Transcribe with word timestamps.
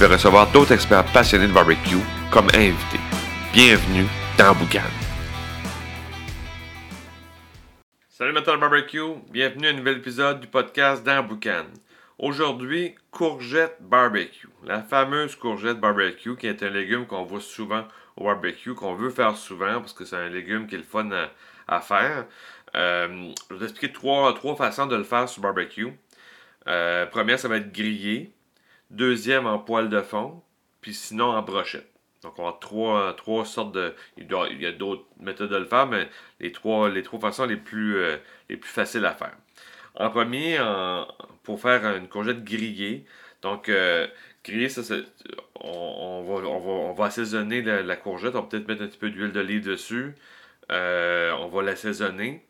vais 0.00 0.14
recevoir 0.14 0.50
d'autres 0.50 0.72
experts 0.72 1.04
passionnés 1.12 1.46
de 1.46 1.52
barbecue 1.52 2.00
comme 2.30 2.46
invités. 2.54 3.00
Bienvenue 3.52 4.06
dans 4.38 4.54
Boucan. 4.54 4.80
Salut 8.08 8.32
Metal 8.32 8.58
Barbecue, 8.58 9.16
bienvenue 9.30 9.66
à 9.66 9.70
un 9.70 9.72
nouvel 9.74 9.98
épisode 9.98 10.40
du 10.40 10.46
podcast 10.46 11.04
dans 11.04 11.22
Boucan. 11.22 11.66
Aujourd'hui, 12.18 12.94
courgette 13.10 13.76
barbecue. 13.80 14.48
La 14.64 14.82
fameuse 14.82 15.36
courgette 15.36 15.78
barbecue 15.78 16.34
qui 16.36 16.46
est 16.46 16.62
un 16.62 16.70
légume 16.70 17.06
qu'on 17.06 17.24
voit 17.24 17.42
souvent 17.42 17.84
au 18.16 18.24
barbecue, 18.24 18.74
qu'on 18.74 18.94
veut 18.94 19.10
faire 19.10 19.36
souvent 19.36 19.80
parce 19.80 19.92
que 19.92 20.06
c'est 20.06 20.16
un 20.16 20.30
légume 20.30 20.66
qui 20.66 20.76
est 20.76 20.78
le 20.78 20.84
fun 20.84 21.10
à, 21.68 21.80
faire. 21.82 22.24
Euh, 22.74 23.32
je 23.50 23.54
vais 23.54 23.66
t'expliquer 23.66 23.92
trois, 23.92 24.32
trois 24.32 24.56
façons 24.56 24.86
de 24.86 24.96
le 24.96 25.04
faire 25.04 25.28
sur 25.28 25.42
barbecue. 25.42 25.92
Euh, 26.68 27.04
première, 27.04 27.38
ça 27.38 27.48
va 27.48 27.58
être 27.58 27.70
grillé. 27.70 28.32
Deuxième, 28.90 29.46
en 29.46 29.58
poêle 29.58 29.88
de 29.88 30.00
fond. 30.00 30.42
Puis 30.80 30.94
sinon, 30.94 31.26
en 31.26 31.42
brochette. 31.42 31.90
Donc, 32.22 32.38
on 32.38 32.48
a 32.48 32.52
trois, 32.52 33.44
sortes 33.44 33.72
de. 33.72 33.94
Il, 34.18 34.26
y 34.60 34.66
a 34.66 34.72
d'autres 34.72 35.04
méthodes 35.18 35.50
de 35.50 35.56
le 35.56 35.64
faire, 35.64 35.86
mais 35.86 36.08
les 36.38 36.52
trois, 36.52 36.90
les 36.90 37.02
trois 37.02 37.18
façons 37.20 37.46
les 37.46 37.56
plus, 37.56 37.96
euh, 37.96 38.16
faciles 38.62 39.06
à 39.06 39.14
faire. 39.14 39.32
En 39.94 40.10
premier, 40.10 40.58
pour 41.42 41.60
faire 41.60 41.96
une 41.96 42.08
courgette 42.08 42.44
grillée. 42.44 43.06
Donc, 43.42 43.68
euh, 43.68 44.06
griller, 44.44 44.68
ça, 44.68 44.82
on, 45.60 46.22
va, 46.22 46.46
on, 46.48 46.92
va, 46.92 47.04
assaisonner 47.06 47.62
la, 47.62 47.96
courgette. 47.96 48.34
On 48.34 48.42
va 48.42 48.48
peut-être 48.48 48.68
mettre 48.68 48.82
un 48.82 48.86
petit 48.86 48.98
peu 48.98 49.10
d'huile 49.10 49.32
d'olive 49.32 49.64
dessus. 49.64 50.14
on 50.68 51.48
va 51.52 51.62
l'assaisonner. 51.62 52.44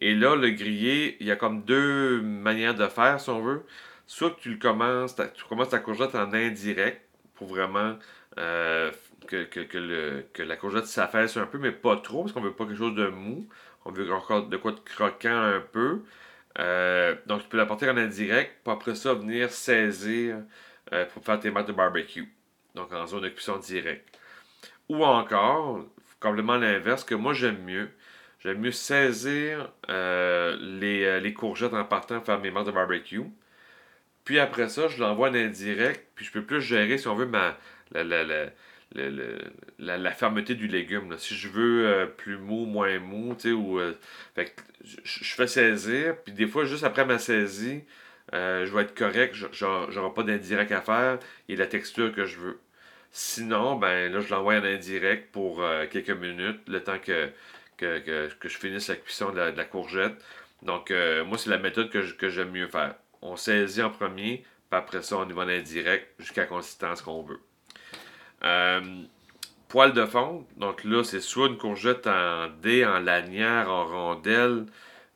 Et 0.00 0.14
là, 0.14 0.36
le 0.36 0.50
grillé, 0.50 1.16
il 1.20 1.26
y 1.26 1.30
a 1.32 1.36
comme 1.36 1.64
deux 1.64 2.20
manières 2.22 2.74
de 2.74 2.86
faire, 2.86 3.20
si 3.20 3.30
on 3.30 3.40
veut. 3.40 3.64
Soit 4.08 4.30
que 4.30 4.40
tu 4.40 4.50
le 4.50 4.56
commences, 4.56 5.14
tu 5.34 5.44
commences 5.44 5.68
ta 5.68 5.78
courgette 5.78 6.16
en 6.16 6.32
indirect 6.32 7.00
pour 7.34 7.46
vraiment 7.46 7.96
euh, 8.38 8.90
que, 9.28 10.42
la 10.42 10.56
courgette 10.56 10.86
s'affaisse 10.86 11.36
un 11.36 11.46
peu, 11.46 11.58
mais 11.58 11.70
pas 11.70 11.96
trop, 11.96 12.22
parce 12.22 12.32
qu'on 12.32 12.40
veut 12.40 12.52
pas 12.52 12.64
quelque 12.64 12.78
chose 12.78 12.96
de 12.96 13.06
mou. 13.06 13.48
On 13.84 13.92
veut 13.92 14.12
encore 14.12 14.48
de 14.48 14.56
quoi 14.56 14.72
de 14.72 14.80
croquant 14.80 15.40
un 15.40 15.60
peu. 15.60 16.02
Euh, 16.58 17.14
donc, 17.26 17.42
tu 17.42 17.48
peux 17.48 17.58
l'apporter 17.58 17.88
en 17.88 17.96
indirect, 17.96 18.56
pour 18.64 18.72
après 18.72 18.96
ça 18.96 19.14
venir 19.14 19.52
saisir 19.52 20.38
euh, 20.92 21.06
pour 21.06 21.22
faire 21.22 21.38
tes 21.38 21.50
maths 21.52 21.68
de 21.68 21.72
barbecue. 21.72 22.34
Donc, 22.74 22.92
en 22.92 23.06
zone 23.06 23.22
de 23.22 23.28
cuisson 23.28 23.58
directe. 23.58 24.18
Ou 24.88 25.04
encore, 25.04 25.84
complètement 26.18 26.56
l'inverse, 26.56 27.04
que 27.04 27.14
moi 27.14 27.34
j'aime 27.34 27.62
mieux, 27.62 27.90
J'aime 28.40 28.60
mieux 28.60 28.72
saisir 28.72 29.72
euh, 29.90 30.56
les, 31.20 31.34
courgettes 31.34 31.74
en 31.74 31.84
partant 31.84 32.20
faire 32.20 32.38
mes 32.38 32.52
marques 32.52 32.66
de 32.66 32.72
barbecue. 32.72 33.24
Puis 34.28 34.38
après 34.38 34.68
ça, 34.68 34.88
je 34.88 34.98
l'envoie 35.00 35.30
en 35.30 35.34
indirect. 35.34 36.04
Puis 36.14 36.26
je 36.26 36.32
peux 36.32 36.42
plus 36.42 36.60
gérer, 36.60 36.98
si 36.98 37.08
on 37.08 37.14
veut, 37.14 37.24
ma, 37.24 37.56
la, 37.92 38.04
la, 39.78 40.10
fermeté 40.10 40.54
du 40.54 40.66
légume. 40.68 41.16
Si 41.16 41.34
je 41.34 41.48
veux 41.48 41.86
euh, 41.86 42.04
plus 42.04 42.36
mou, 42.36 42.66
moins 42.66 42.98
mou, 42.98 43.34
tu 43.34 43.48
sais, 43.48 43.52
ou. 43.52 43.80
fait 44.34 44.54
je, 44.84 45.34
fais 45.34 45.46
saisir. 45.46 46.14
Puis 46.22 46.34
des 46.34 46.46
fois, 46.46 46.66
juste 46.66 46.84
après 46.84 47.06
ma 47.06 47.18
saisie, 47.18 47.84
je 48.32 48.70
vais 48.70 48.82
être 48.82 48.94
correct. 48.94 49.34
J'aurai 49.52 50.12
pas 50.14 50.22
d'indirect 50.24 50.72
à 50.72 50.82
faire. 50.82 51.18
Et 51.48 51.56
la 51.56 51.66
texture 51.66 52.14
que 52.14 52.26
je 52.26 52.38
veux. 52.38 52.60
Sinon, 53.10 53.76
ben 53.76 54.12
là, 54.12 54.20
je 54.20 54.28
l'envoie 54.28 54.56
en 54.56 54.64
indirect 54.64 55.32
pour 55.32 55.64
quelques 55.90 56.10
minutes, 56.10 56.60
le 56.68 56.82
temps 56.82 56.98
que 56.98 57.30
que, 57.78 58.28
je 58.42 58.58
finisse 58.58 58.88
la 58.88 58.96
cuisson 58.96 59.30
de 59.30 59.38
la, 59.38 59.64
courgette. 59.64 60.14
Donc, 60.62 60.90
euh, 60.90 61.24
moi, 61.24 61.38
c'est 61.38 61.50
la 61.50 61.58
méthode 61.58 61.90
que, 61.90 62.28
j'aime 62.28 62.50
mieux 62.50 62.66
faire. 62.66 62.94
On 63.22 63.36
saisit 63.36 63.82
en 63.82 63.90
premier, 63.90 64.44
puis 64.70 64.78
après 64.78 65.02
ça, 65.02 65.16
on 65.18 65.28
y 65.28 65.32
va 65.32 65.42
en 65.42 65.48
indirect 65.48 66.14
jusqu'à 66.18 66.44
consistance 66.46 67.02
qu'on 67.02 67.22
veut. 67.22 67.40
Euh, 68.44 69.02
poêle 69.68 69.92
de 69.92 70.04
fond, 70.06 70.46
donc 70.56 70.84
là, 70.84 71.02
c'est 71.04 71.20
soit 71.20 71.48
une 71.48 71.58
courgette 71.58 72.06
en 72.06 72.48
dés, 72.62 72.84
en 72.84 73.00
lanière, 73.00 73.70
en 73.70 73.86
rondelle. 73.86 74.66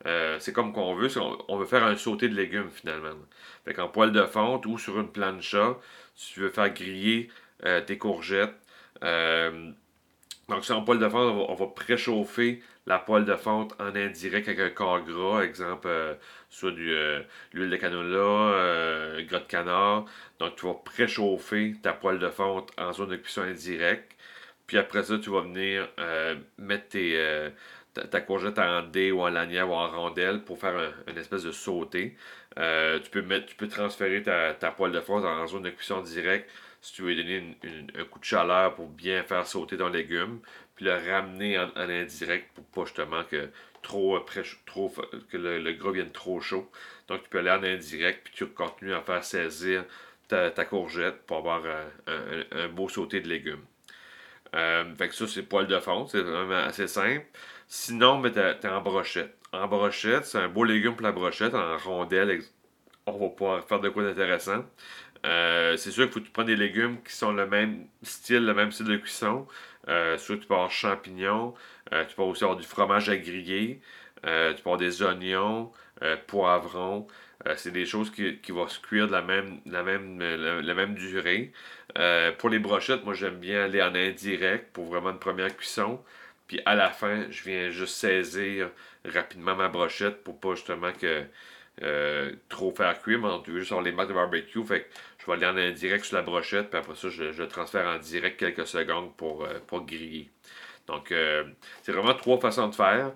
Euh, 0.05 0.37
c'est 0.39 0.51
comme 0.51 0.73
qu'on 0.73 0.95
veut. 0.95 1.09
On, 1.47 1.57
veut 1.57 1.65
faire 1.65 1.85
un 1.85 1.95
sauté 1.95 2.27
de 2.27 2.35
légumes 2.35 2.69
finalement. 2.69 3.15
Fait 3.63 3.73
qu'en 3.73 3.87
poêle 3.87 4.11
de 4.11 4.23
fonte 4.25 4.65
ou 4.65 4.77
sur 4.77 4.99
une 4.99 5.07
plancha, 5.07 5.77
tu 6.15 6.41
veux 6.41 6.49
faire 6.49 6.73
griller 6.73 7.29
tes 7.85 7.97
courgettes, 7.97 8.55
donc, 10.49 10.65
sur 10.65 10.77
un 10.77 10.81
poêle 10.81 10.99
de 10.99 11.07
fonte, 11.07 11.45
on 11.49 11.55
va, 11.55 11.67
préchauffer 11.67 12.61
la 12.85 12.99
poêle 12.99 13.23
de 13.23 13.35
fonte 13.35 13.73
en 13.79 13.95
indirect 13.95 14.47
avec 14.49 14.59
un 14.59 14.69
corps 14.69 15.01
gras, 15.01 15.41
exemple, 15.41 15.87
euh, 15.87 16.15
soit 16.49 16.71
du, 16.71 16.93
euh, 16.93 17.21
l'huile 17.53 17.69
de 17.69 17.77
canola, 17.77 18.17
euh, 18.17 19.23
gras 19.25 19.39
de 19.39 19.45
canard. 19.45 20.05
Donc, 20.39 20.57
tu 20.57 20.65
vas 20.65 20.73
préchauffer 20.73 21.75
ta 21.81 21.93
poêle 21.93 22.19
de 22.19 22.29
fonte 22.29 22.71
en 22.77 22.91
zone 22.91 23.11
de 23.11 23.15
cuisson 23.15 23.43
indirecte. 23.43 24.17
Puis 24.67 24.77
après 24.77 25.03
ça, 25.03 25.17
tu 25.17 25.29
vas 25.29 25.41
venir 25.41 25.89
mettre 26.57 26.97
ta, 27.93 28.21
courgette 28.21 28.59
en 28.59 28.81
dés 28.83 29.11
ou 29.11 29.21
en 29.21 29.29
lanière 29.29 29.69
ou 29.69 29.73
en 29.73 29.89
rondelle 29.89 30.43
pour 30.43 30.57
faire 30.57 30.93
une 31.07 31.17
espèce 31.17 31.43
de 31.43 31.51
sauté. 31.51 32.17
Tu, 32.55 33.09
peux 33.11 33.21
mettre, 33.21 33.47
tu 33.47 33.55
peux 33.55 33.67
transférer 33.67 34.21
ta, 34.23 34.53
ta 34.53 34.71
poêle 34.71 34.91
de 34.91 35.01
fonte 35.01 35.25
en 35.25 35.47
zone 35.47 35.63
de 35.63 35.69
cuisson 35.69 36.01
directe 36.01 36.49
si 36.83 36.91
tu 36.91 37.01
veux 37.01 37.15
donner 37.15 37.57
un 37.97 38.03
coup 38.03 38.19
de 38.19 38.25
chaleur 38.25 38.75
pour 38.75 38.89
bien 38.89 39.23
faire 39.23 39.47
sauter 39.47 39.77
ton 39.77 39.87
légume, 39.87 40.41
puis 40.75 40.83
le 40.83 40.93
ramener 40.93 41.57
en, 41.57 41.71
indirect 41.77 42.49
pour 42.53 42.65
pas 42.65 42.83
justement 42.83 43.23
que 43.23 43.49
trop, 43.81 44.19
trop 44.65 44.93
que 45.31 45.37
le, 45.37 45.71
gras 45.73 45.91
vienne 45.91 46.11
trop 46.11 46.41
chaud. 46.41 46.69
Donc 47.07 47.23
tu 47.23 47.29
peux 47.29 47.39
aller 47.39 47.51
en 47.51 47.63
indirect, 47.63 48.25
puis 48.25 48.33
tu 48.35 48.47
continues 48.47 48.93
à 48.93 49.01
faire 49.01 49.23
saisir 49.23 49.85
ta, 50.27 50.51
courgette 50.65 51.21
pour 51.25 51.37
avoir 51.37 51.63
un, 52.05 52.67
beau 52.67 52.89
sauté 52.89 53.21
de 53.21 53.29
légumes. 53.29 53.63
Euh, 54.53 54.93
fait 54.95 55.07
que 55.07 55.15
ça, 55.15 55.25
c'est 55.25 55.43
poil 55.43 55.67
de 55.67 55.79
fond, 55.79 56.05
c'est 56.07 56.21
vraiment 56.21 56.65
assez 56.65 56.87
simple. 56.87 57.25
Sinon, 57.67 58.21
tu 58.21 58.39
es 58.39 58.67
en 58.67 58.81
brochette. 58.81 59.35
En 59.53 59.67
brochette, 59.67 60.25
c'est 60.25 60.39
un 60.39 60.49
beau 60.49 60.63
légume 60.63 60.95
pour 60.95 61.03
la 61.03 61.11
brochette, 61.11 61.53
en 61.53 61.77
rondelle. 61.77 62.41
On 63.05 63.11
va 63.19 63.29
pouvoir 63.29 63.63
faire 63.63 63.79
de 63.79 63.89
quoi 63.89 64.01
d'intéressant. 64.01 64.65
Euh, 65.27 65.77
c'est 65.77 65.91
sûr 65.91 66.05
qu'il 66.05 66.13
faut 66.13 66.19
que 66.21 66.25
tu 66.25 66.31
prennes 66.31 66.47
des 66.47 66.55
légumes 66.55 66.97
qui 67.03 67.13
sont 67.13 67.31
le 67.31 67.45
même 67.45 67.85
style, 68.01 68.45
le 68.45 68.53
même 68.55 68.71
style 68.71 68.87
de 68.87 68.97
cuisson. 68.97 69.47
Euh, 69.89 70.17
soit 70.17 70.37
tu 70.37 70.47
peux 70.47 70.55
avoir 70.55 70.71
champignons, 70.71 71.53
euh, 71.93 72.03
tu 72.05 72.15
peux 72.15 72.23
aussi 72.23 72.43
avoir 72.43 72.57
du 72.57 72.65
fromage 72.65 73.09
à 73.09 73.17
griller, 73.17 73.79
tu 74.23 74.23
peux 74.23 74.59
avoir 74.65 74.77
des 74.77 75.03
oignons, 75.03 75.71
poivrons. 76.27 77.07
c'est 77.55 77.71
des 77.71 77.85
choses 77.85 78.09
qui, 78.11 78.51
vont 78.51 78.67
se 78.67 78.79
cuire 78.79 79.07
de 79.07 79.11
la 79.11 79.21
même, 79.21 79.59
la 79.67 79.83
même, 79.83 80.19
la, 80.19 80.73
même 80.73 80.95
durée. 80.95 81.51
pour 82.39 82.49
les 82.49 82.59
brochettes, 82.59 83.03
moi 83.05 83.13
j'aime 83.13 83.39
bien 83.39 83.65
aller 83.65 83.81
en 83.83 83.93
indirect 83.93 84.73
pour 84.73 84.85
vraiment 84.85 85.11
une 85.11 85.19
première 85.19 85.55
cuisson. 85.55 86.01
Puis 86.53 86.61
à 86.67 86.75
la 86.75 86.91
fin, 86.91 87.31
je 87.31 87.43
viens 87.45 87.71
juste 87.71 87.95
saisir 87.95 88.69
rapidement 89.03 89.55
ma 89.55 89.69
brochette 89.69 90.23
pour 90.23 90.39
pas 90.39 90.53
justement 90.53 90.91
que 90.93 91.23
euh, 91.81 92.31
trop 92.47 92.71
faire 92.75 93.01
cuire, 93.01 93.17
mais 93.17 93.27
on 93.27 93.43
juste 93.43 93.71
avoir 93.71 93.83
les 93.83 93.91
maths 93.91 94.09
de 94.09 94.13
barbecue. 94.13 94.63
Fait 94.63 94.81
que 94.81 94.85
je 95.17 95.25
vais 95.25 95.33
aller 95.33 95.47
en 95.47 95.57
indirect 95.57 96.05
sur 96.05 96.15
la 96.15 96.21
brochette, 96.21 96.69
puis 96.69 96.77
après 96.77 96.93
ça, 96.93 97.09
je, 97.09 97.31
je 97.31 97.41
transfère 97.41 97.87
en 97.87 97.97
direct 97.97 98.39
quelques 98.39 98.67
secondes 98.67 99.15
pour, 99.17 99.45
euh, 99.45 99.79
griller. 99.79 100.29
Donc, 100.85 101.11
euh, 101.11 101.43
c'est 101.81 101.91
vraiment 101.91 102.13
trois 102.13 102.39
façons 102.39 102.67
de 102.67 102.75
faire. 102.75 103.13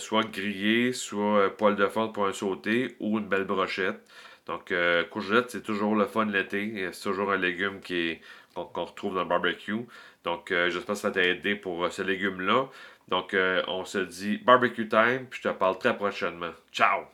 soit 0.00 0.24
griller, 0.24 0.92
soit 0.92 1.56
poêle 1.56 1.76
de 1.76 1.86
fonte 1.86 2.12
pour 2.12 2.26
un 2.26 2.32
sauté 2.32 2.96
ou 2.98 3.20
une 3.20 3.28
belle 3.28 3.44
brochette. 3.44 4.00
Donc, 4.46 4.74
courgette, 5.10 5.52
c'est 5.52 5.62
toujours 5.62 5.94
le 5.94 6.06
fun 6.06 6.24
l'été. 6.26 6.88
C'est 6.90 7.02
toujours 7.10 7.30
un 7.30 7.36
légume 7.36 7.80
qu'on, 7.80 8.64
retrouve 8.84 9.14
dans 9.14 9.22
le 9.22 9.28
barbecue. 9.28 9.86
Donc, 10.26 10.48
j'espère 10.50 10.96
que 10.96 11.00
ça 11.00 11.10
t'a 11.10 11.22
aidé 11.22 11.54
pour 11.54 11.90
ce 11.90 12.02
légume-là. 12.02 12.66
Donc, 13.08 13.34
on 13.68 13.84
se 13.84 13.98
dit 13.98 14.38
barbecue 14.44 14.88
time, 14.88 15.26
puis 15.30 15.40
je 15.42 15.48
te 15.48 15.54
parle 15.54 15.78
très 15.78 15.96
prochainement. 15.96 16.50
Ciao! 16.72 17.04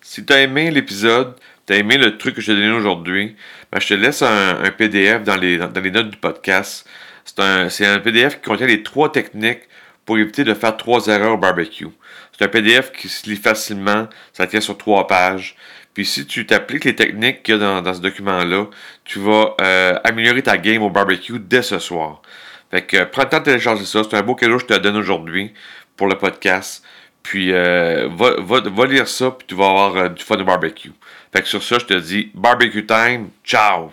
Si 0.00 0.24
tu 0.24 0.32
as 0.32 0.42
aimé 0.42 0.70
l'épisode, 0.70 1.34
tu 1.66 1.74
as 1.74 1.76
aimé 1.76 1.98
le 1.98 2.16
truc 2.16 2.36
que 2.36 2.40
je 2.40 2.52
t'ai 2.52 2.54
donné 2.54 2.70
aujourd'hui, 2.70 3.36
ben, 3.70 3.80
je 3.80 3.88
te 3.88 3.94
laisse 3.94 4.22
un, 4.22 4.70
PDF 4.70 5.22
dans 5.24 5.36
les, 5.36 5.58
dans 5.58 5.80
les, 5.80 5.90
notes 5.90 6.10
du 6.10 6.16
podcast. 6.16 6.88
C'est 7.24 7.40
un, 7.40 7.66
un, 7.66 7.98
PDF 8.00 8.36
qui 8.40 8.48
contient 8.48 8.66
les 8.66 8.82
trois 8.82 9.12
techniques 9.12 9.68
pour 10.06 10.18
éviter 10.18 10.42
de 10.44 10.54
faire 10.54 10.76
trois 10.76 11.06
erreurs 11.08 11.34
au 11.34 11.38
barbecue. 11.38 11.88
C'est 12.40 12.46
un 12.46 12.48
PDF 12.48 12.90
qui 12.92 13.10
se 13.10 13.28
lit 13.28 13.36
facilement. 13.36 14.08
Ça 14.32 14.46
tient 14.46 14.62
sur 14.62 14.78
trois 14.78 15.06
pages. 15.06 15.56
Puis 15.92 16.06
si 16.06 16.26
tu 16.26 16.46
t'appliques 16.46 16.86
les 16.86 16.94
techniques 16.96 17.42
qu'il 17.42 17.56
y 17.56 17.62
a 17.62 17.82
dans, 17.82 17.92
ce 17.92 18.00
document-là, 18.00 18.64
tu 19.04 19.18
vas 19.18 19.54
euh, 19.60 19.98
améliorer 20.04 20.42
ta 20.42 20.56
game 20.56 20.82
au 20.82 20.88
barbecue 20.88 21.38
dès 21.38 21.60
ce 21.60 21.78
soir. 21.78 22.22
Fait 22.70 22.80
que 22.80 23.04
prends 23.04 23.24
le 23.24 23.28
temps 23.28 23.40
de 23.40 23.44
télécharger 23.44 23.84
ça. 23.84 24.00
C'est 24.04 24.16
un 24.16 24.22
beau 24.22 24.34
cadeau 24.34 24.56
que 24.56 24.62
je 24.62 24.66
te 24.74 24.78
donne 24.78 24.96
aujourd'hui 24.96 25.52
pour 25.98 26.06
le 26.06 26.16
podcast. 26.16 26.82
Puis 27.22 27.52
euh, 27.52 28.08
va, 28.10 28.36
va, 28.38 28.86
lire 28.86 29.06
ça, 29.06 29.32
puis 29.32 29.46
tu 29.46 29.54
vas 29.54 29.66
avoir 29.66 29.96
euh, 29.96 30.08
du 30.08 30.24
fun 30.24 30.40
au 30.40 30.44
barbecue. 30.44 30.92
Fait 31.34 31.42
que 31.42 31.48
sur 31.48 31.62
ça, 31.62 31.78
je 31.78 31.84
te 31.84 31.94
dis 31.94 32.30
barbecue 32.32 32.86
time. 32.86 33.28
Ciao! 33.44 33.92